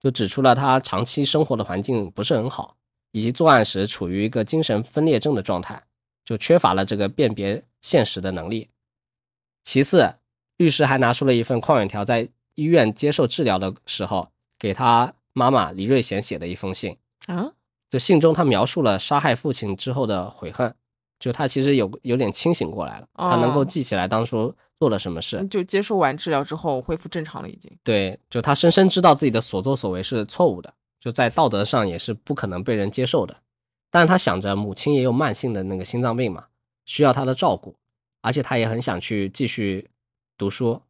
[0.00, 2.76] 就指出了他长期生活的环境不是很好，
[3.12, 5.82] 以及作案时处于一个精神分裂症的状态。
[6.24, 8.70] 就缺乏了这个辨别现实的能力。
[9.62, 10.14] 其次，
[10.56, 16.96] 律师还拿出了一份邝远条在医院接受治疗的时候给他妈妈李瑞贤写的一封信。
[17.26, 17.52] 啊，
[17.90, 20.74] 就信中他描述了杀害父亲之后的悔恨，
[21.18, 25.46] 就他其实有有点清醒过来了，他能够哦记起来当初做了什么事。
[25.48, 27.70] 就接受完治疗之后恢复正常了，已经。
[27.82, 33.36] 对，就他深深知道自己的所作所为是错误的，就在道德上也是不可能被人接受的。
[33.90, 36.44] 但是他想着母亲也有慢性的那个心脏病嘛，
[36.84, 37.74] 需要他的照顾，
[38.20, 39.88] 而且他也很想去继续
[40.36, 40.82] 读书，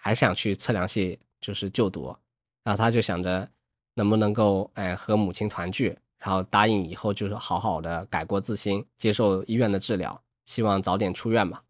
[0.00, 2.14] 还想去测量系就是就读，
[2.62, 3.48] 然后他就想着
[3.94, 11.60] 能不能够哎和母亲团聚，然后答应以后就是好好的改过自新，接受医院的治疗，希望早点出院嘛。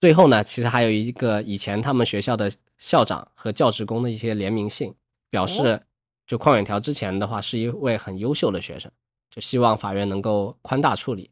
[0.00, 4.94] 最后呢，其实还有一个以前他们学校的校长和教职工的一些联名信，
[5.30, 5.82] 表示
[6.26, 8.90] 就邝远条之前的话是一位很优秀的学生，
[9.30, 11.30] 就希望法院能够宽大处理。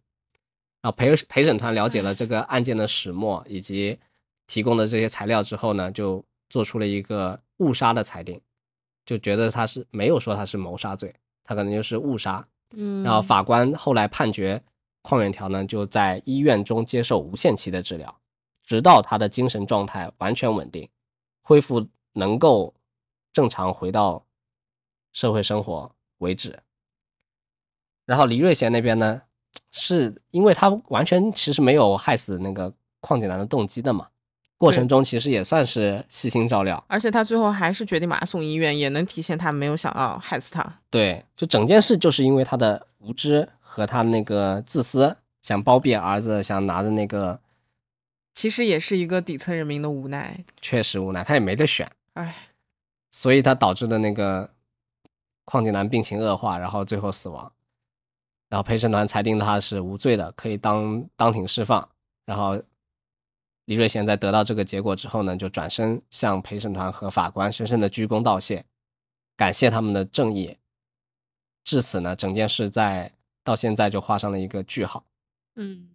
[0.83, 3.99] 然后陪陪审团了解了这个案件的始末以及
[4.47, 8.41] 提供的这些材料之后呢，就做出了一个误杀的裁定，
[9.05, 12.47] 就觉得他是没有说他是谋杀罪，他可能就是误杀。
[12.77, 14.63] 嗯，然后法官后来判决
[15.03, 18.21] 邝远条呢就在医院中接受无限期的治疗，
[18.65, 20.89] 直到他的精神状态完全稳定，
[21.43, 22.75] 恢复能够
[23.33, 24.25] 正常回到
[25.13, 26.59] 社会生活为止。
[28.05, 29.23] 然后李瑞贤那边呢，
[29.71, 34.09] 是因为他完全其实没有害死那个邝景南的动机的嘛，
[34.59, 36.83] 过程中其实也算是细心照料。
[36.89, 40.81] 而且他最后还是决定把他送医院，也能体现他没有想要害死他。
[40.91, 47.39] 对，就整件事就是因为他的无知和他那个自私，想包庇儿子，想拿着那个，
[48.35, 50.43] 其实也是一个底层人民的无奈。
[50.61, 52.35] 确实无奈，他也没得选，哎，
[53.11, 54.51] 所以他导致的那个
[55.45, 57.53] 邝景南病情恶化，然后最后死亡。
[58.49, 61.87] 然后陪审团裁定他是无罪的，可以当当庭释放。
[62.25, 62.61] 然后
[63.67, 68.65] 李瑞贤在得到这个结果之后呢，就转身向陪审团和法官深深的鞠躬道谢，
[69.37, 70.57] 感谢他们的正义。
[71.65, 75.05] 至此呢，整件事在到现在就画上了一个句号。
[75.57, 75.89] 嗯，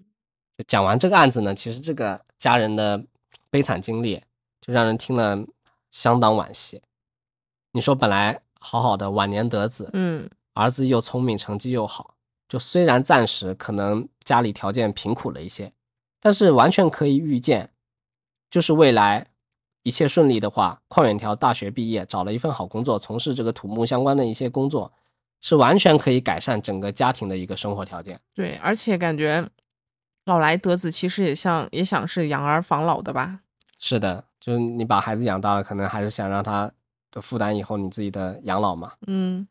[0.57, 3.01] 就讲完这个案子呢，其实这个家人的
[3.49, 4.21] 悲惨经历，
[4.59, 5.41] 就让人听了
[5.91, 6.81] 相当惋惜。
[7.71, 12.15] 你说本来好好的晚年得子，嗯，儿子又聪明，成绩又好，
[12.49, 15.71] 就虽然暂时可能家里条件贫苦了一些，
[16.21, 17.69] 但是完全可以预见，
[18.49, 19.27] 就是未来
[19.83, 24.93] 一切顺利的话，邝远条大学毕业，找了一份好工作，从事这个土木相关的一些工作，
[25.41, 28.19] 是完全可以改善整个家庭的一个生活条件。
[28.35, 29.49] 对，而且感觉
[30.25, 33.39] 老来得子其实也像也想是养儿防老的吧。
[33.79, 36.71] 是的，就是你把孩子养大了，可能还是想让他
[37.09, 38.93] 的负担以后你自己的养老嘛。
[39.07, 39.47] 嗯，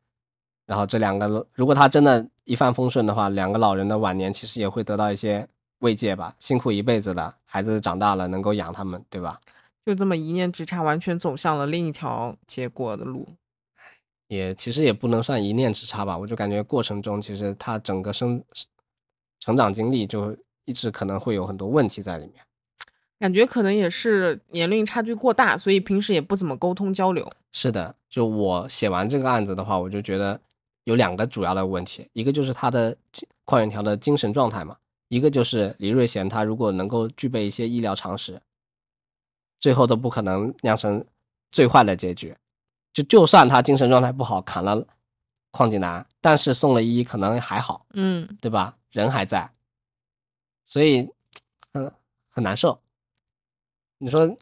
[0.67, 5.49] 然后这两个，如果他真的一帆风顺的话，两个老人的晚年其实也会得到一些
[5.81, 6.35] 慰藉吧。
[6.39, 9.39] 辛苦一辈子了，孩子长大了能够养他们，对吧？
[9.85, 13.29] 就这么一念之差，完全走向了另一条结果的路。
[14.29, 18.41] 也其实也不能算一念之差吧，我就感觉过程中其实他整个生
[19.41, 22.35] 成长经历就一直可能会有很多问题在里面。
[23.19, 27.29] 感觉可能也是年龄差距过大，所以平时也不怎么沟通交流。
[27.53, 30.41] 是的，就我写完这个案子的话，我就觉得
[30.85, 34.77] 有两个主要的问题，一个就是他的精邝远条的精神状态嘛，
[35.11, 38.41] 一个就是李瑞贤他如果能够具备一些医疗常识，
[39.59, 41.05] 最后都不可能酿成
[41.51, 42.35] 最坏的结局。
[42.93, 44.87] 就就算他精神状态不好，砍了
[45.51, 48.77] 邝景南，但是送了医可能还好，嗯，对吧？
[48.91, 49.51] 人还在，
[50.67, 51.09] 所以
[51.73, 51.93] 很
[52.29, 52.81] 很难受。
[53.99, 54.37] 你说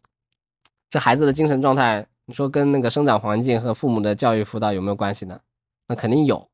[0.90, 5.40] 这孩子的精神状态，你说跟那个生长环境和父母的教育辅导有没有关系呢？
[5.86, 6.46] 那肯定有，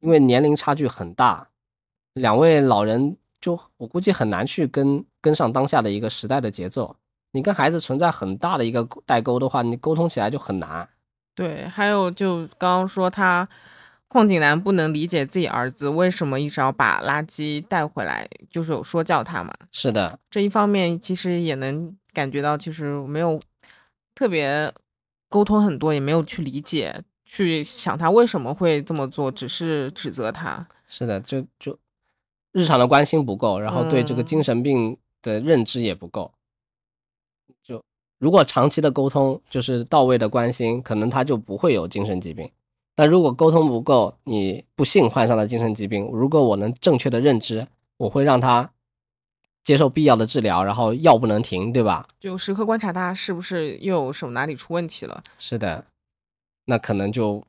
[0.00, 1.48] 因为年龄差距很大，
[2.12, 6.96] 两位老人就我估计很难去跟跟上当下的一个时代的节奏。
[7.32, 10.88] 你跟孩子存在很大的一个代沟的话，你沟通起来就很难。
[11.34, 13.46] 对，还有就刚刚说他
[14.08, 19.52] 邝景南不能理解自己儿子为什么一直要把垃圾带回来，就是有说教他嘛。
[19.70, 23.38] 是的，这一方面其实也能感觉到，其实没有
[24.14, 24.72] 特别
[25.28, 30.66] 沟通很多，也没有去理解，去想他为什么会这么做，只是指责他。
[30.88, 31.78] 是的，就就
[32.56, 36.32] 日常的关心不够，然后对这个嗯精神病的认知也不够。
[37.62, 37.84] 就
[38.18, 42.50] 如果长期的沟通就是到位的关心，可能他就不会有精神疾病。
[42.94, 48.70] 但如果沟通不够，你不幸患上了精神疾病，如果我能正确的认知，我会让他
[49.62, 52.08] 接受必要的治疗，然后药不能停，对吧？
[52.18, 55.22] 就时刻观察他是不是又有什么哪里出问题了。
[55.38, 55.84] 是的，
[56.64, 57.44] 那可能就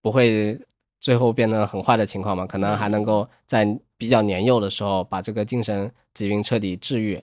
[0.00, 0.60] 不会
[1.00, 7.22] 最后变得很坏的情况嘛，可能还能够在比较年幼的时候把这个精神疾病彻底治愈。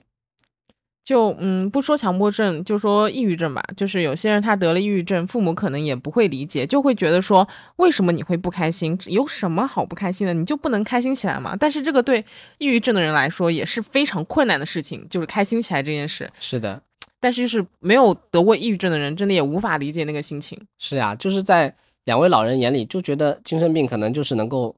[1.04, 3.64] 就嗯，不说强迫症，就说抑郁症吧。
[3.74, 8.98] 就是有些人他得了抑郁症，父母可能也不会理解，就会觉得说，为什么你会不开心？
[9.06, 10.34] 有什么好不开心的？
[10.34, 11.56] 你就不能开心起来吗？
[11.58, 12.22] 但是这个对
[12.58, 16.30] 抑郁症的人来说也是非常困难的事情，就是开心起来这件事。
[16.38, 16.82] 是的，
[17.18, 20.60] 但是就是没有得过抑郁症的人，真的也无法理解那个心情。
[20.78, 21.74] 是呀，就是在
[22.08, 24.74] 两位老人眼里，就觉得精神病可能就是能够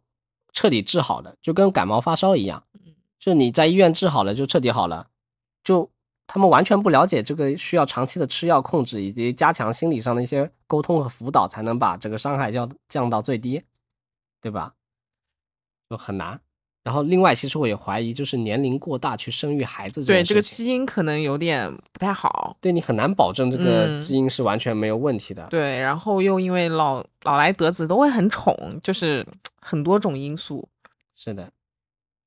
[0.52, 2.60] 彻底治好的，就跟感冒发烧一样，
[3.20, 5.06] 就你在医院治好了就彻底好了，
[5.62, 5.88] 就
[6.26, 13.62] 他们完全不了解这个需要长期的吃药控制以及加强心理上的一些沟通和辅导，才能把这个伤害降降到最低，
[14.40, 14.74] 对吧？
[15.88, 16.40] 就很难。
[16.82, 22.56] 然后另外，其实我也怀疑，就是年龄过大去生育孩子对这个基因可能有点不太好。
[22.60, 25.46] 对你很难保证这个嗯基因是完全没有问题的。
[25.50, 29.26] 对，然后又因为老老来得子都会很宠，就是
[29.60, 30.66] 很多种因素。
[31.14, 31.52] 是的，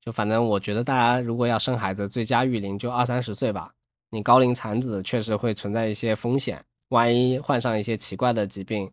[0.01, 3.74] 就反正我觉得大家如果要生孩子，最佳育龄就二三十岁吧。
[4.12, 8.91] 你高龄产子确实会存在一些风险，万一患上一些奇怪的疾病，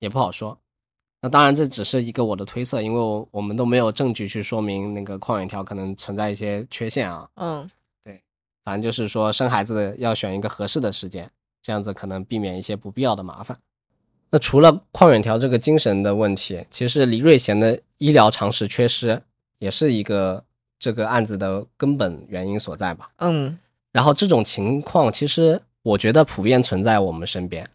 [0.00, 0.58] 也不好说。
[1.22, 7.28] 那当然这只是一个我的推测，因为我我们都没有证据去说明那个矿源条可能存在一些缺陷啊。
[7.36, 7.70] 嗯，
[8.02, 8.22] 对
[8.64, 11.30] 反正就是说生孩子要选一个合适的时间，
[11.62, 13.58] 这样子可能避免一些不必要的麻烦。
[14.30, 19.20] 那除了邝远条这个精神的问题，其实李瑞贤的医疗常识缺失
[19.58, 20.42] 也是一个
[20.78, 23.10] 这个案子的根本原因所在吧。
[23.18, 23.58] 嗯，
[23.92, 27.68] 然后这种情况其实我觉得普遍存在我们身边，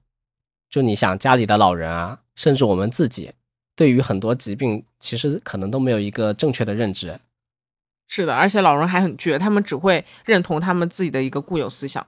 [0.69, 3.31] 就你想家里的老人啊，甚至我们自己，
[3.75, 7.19] 对于很多疾病其实可能都没有一个正确的认知。
[8.07, 12.05] 是的，而且老人还很倔，他们只会认同他们自己的一个固有思想。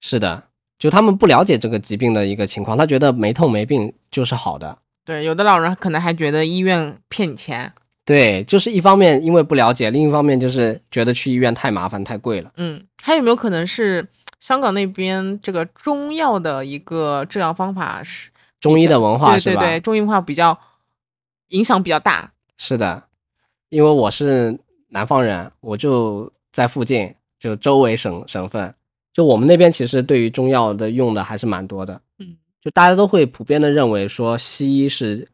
[0.00, 0.44] 是的，
[0.78, 4.76] 就他们不了解这个疾病的一个情况，他觉得没痛没病就是好的。
[5.04, 7.72] 对，有的老人可能还觉得医院骗你钱。
[8.04, 12.52] 对，就是一方面因为不了解，另一方面就是觉得去医院太麻烦太贵了。
[12.58, 14.06] 嗯，还有没有可能是
[14.40, 18.30] 香港那边这个中药的一个治疗方法是
[18.64, 19.60] 中医的文化是吧？
[19.60, 20.58] 对对对，中医文化比较
[21.48, 22.32] 影响比较大。
[22.56, 23.02] 是的，
[23.68, 24.58] 因为我是
[24.88, 28.74] 南方人，我就在附近，就周围省省份，
[29.12, 32.00] 就我们那边其实对于中药的用的还是蛮多的。
[32.18, 35.28] 嗯，就大家都会普遍的认为说西医是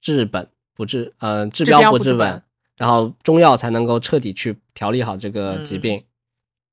[0.00, 2.42] 治本不治，呃，治标不治本本，
[2.78, 6.04] 然后中药才能够彻底去调理好这个疾嗯病。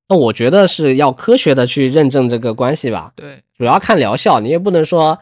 [0.08, 5.20] 那我觉得是要科学的去认证这个关系吧，对，主要看疗效，你也不能说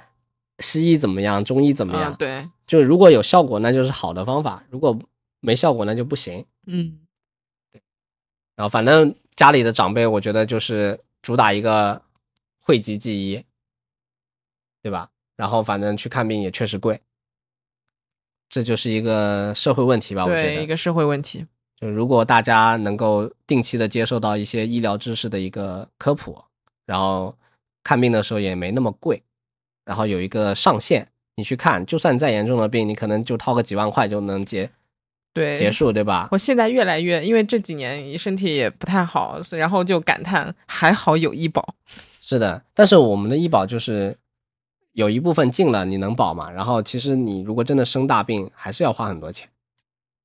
[0.60, 2.16] 西医怎么样，中医怎么样嗯，。
[2.18, 4.98] 对，就如果有效果，那就是好的方法；如果
[5.40, 6.46] 没效果，那就不行。
[6.68, 7.00] 嗯，
[8.56, 12.02] 然后反正家里的长辈，我觉得就是主打一个
[12.60, 13.44] 讳疾忌医，
[14.82, 15.10] 对吧？
[15.36, 17.02] 然后反正去看病也确实贵，
[18.50, 20.24] 这就是一个社会问题吧？
[20.24, 21.46] 我觉对，一，个社会问题。
[21.78, 26.44] 就如果大家能够定期的接受到一些医疗知识的一个科普，
[26.86, 27.34] 然后
[27.86, 29.24] 看病的时候也没那么贵，
[29.90, 34.70] 然后有一个上限，你去看，就算再严重的病，你可能就掏个几万块就能结
[35.34, 36.30] 对，结束，对吧？
[36.32, 41.74] 我现在越来越，因为这几年身体也不太好，然后就感叹还好有医保。
[42.22, 44.16] 是的，但是我们的医保就是
[44.92, 46.52] 有一部分进了，你能保嘛？
[46.52, 49.50] 然后其实你如果真的生大病，还是要花很多钱。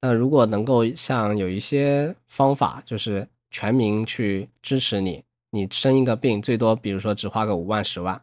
[0.02, 8.20] 那如果能够像有一些方法，就是全民去支持你，你生一个病最多比如说只花个五万十万，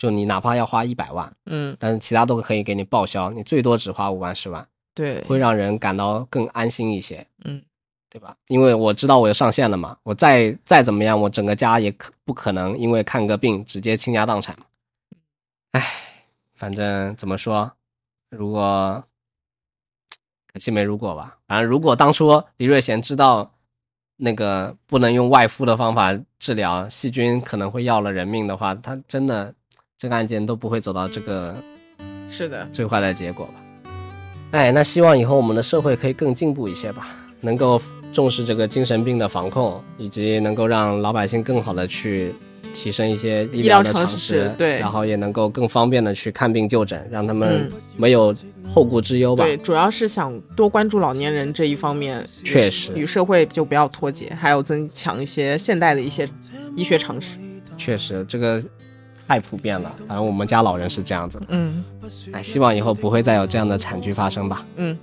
[0.00, 7.26] 就你哪怕要花一百万，嗯，但是其他都可以给你报销，你最多只花五万十万，对，会让人感到更安心一些。
[7.44, 7.62] 嗯，
[8.08, 8.34] 对吧？
[8.48, 14.56] 因为我知道我有上线了嘛，我再再怎么样，我整个家也可不可能因为看个病直接倾家荡产。
[15.72, 15.86] 唉，
[16.54, 17.70] 反正怎么说，
[18.30, 19.04] 如果
[20.50, 21.36] 可惜没如果吧。
[21.46, 23.52] 反正如果当初李瑞贤知道
[24.16, 29.54] 那个不能用外敷的方法治疗细菌可能会要了人命的话，他真的
[30.00, 31.54] 这个案件都不会走到这个
[32.30, 33.52] 是的，最坏的结果吧。
[34.52, 37.08] 哎，那希望以后我们的社会可以更进步一些吧，
[37.42, 37.78] 能够
[38.14, 42.32] 重视这个精神病的防控，以及能够让老百姓更好的去
[42.72, 48.34] 提升一些医医疗的常识，对然后也能够更方便的去看病就诊，让他们嗯没有
[48.74, 49.44] 后顾之忧吧。
[49.44, 56.26] 对，主要是想多关注老年人这一方面，确实与社会就不要脱节，还有增强一些现代的一些
[56.74, 57.36] 医学常识。
[57.76, 58.62] 确实这个
[59.30, 61.46] 太普遍了，反正我们家老人是这样子的。
[61.50, 61.84] 嗯
[62.32, 64.66] 哎，希望以后不会再有这样的惨剧发生吧。
[64.74, 64.98] 嗯，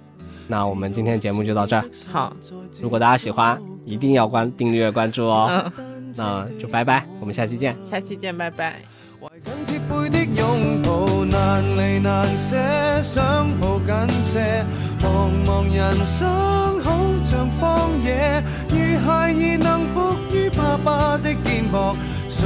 [0.50, 2.36] 那我们今天节目就到这儿，好，
[2.82, 5.72] 如果大家喜欢，一定要关订阅关注哦。
[5.78, 7.74] 嗯，那就拜拜，我们下期见。
[7.90, 8.82] 下期见，拜拜。
[9.22, 12.58] 懷緊貼背的拥抱，难离难舍，
[13.02, 14.66] 想抱紧些。
[15.00, 16.92] 茫茫人生好
[17.24, 18.76] 像荒野，如
[19.06, 21.96] 孩儿能伏于爸爸的肩膊，
[22.28, 22.46] 誰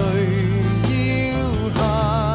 [1.82, 2.31] heart.